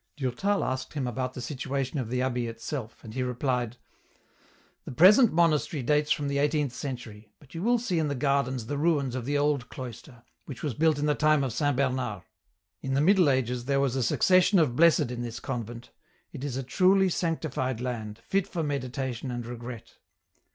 Durtal 0.17 0.63
asked 0.63 0.93
him 0.93 1.05
about 1.05 1.35
the 1.35 1.41
situation 1.43 1.99
of 1.99 2.09
the 2.09 2.23
abbey 2.23 2.47
itself, 2.47 3.03
and 3.03 3.13
he 3.13 3.21
replied," 3.21 3.77
The 4.85 4.91
present 4.91 5.31
monastery 5.31 5.83
dates 5.83 6.09
from 6.11 6.27
the 6.27 6.39
eighteenth 6.39 6.73
century, 6.73 7.31
but 7.39 7.53
you 7.53 7.61
will 7.61 7.77
see 7.77 7.99
in 7.99 8.07
the 8.07 8.15
gardens 8.15 8.65
the 8.65 8.79
ruins 8.79 9.13
of 9.13 9.25
the 9.25 9.37
old 9.37 9.69
cloister, 9.69 10.23
which 10.45 10.63
was 10.63 10.73
built 10.73 10.97
in 10.97 11.05
the 11.05 11.13
time 11.13 11.43
of 11.43 11.53
Saint 11.53 11.77
Bernard. 11.77 12.23
In 12.81 12.95
the 12.95 12.99
Middle 12.99 13.29
Ages 13.29 13.65
there 13.65 13.79
was 13.79 13.95
a 13.95 14.01
succession 14.01 14.57
of 14.57 14.75
Blessed 14.75 15.11
in 15.11 15.21
this 15.21 15.39
convent; 15.39 15.91
it 16.33 16.43
is 16.43 16.57
a 16.57 16.63
truly 16.63 17.07
sanctified 17.07 17.79
land, 17.79 18.17
fit 18.23 18.47
for 18.47 18.63
meditation 18.63 19.29
and 19.29 19.45
regret. 19.45 19.97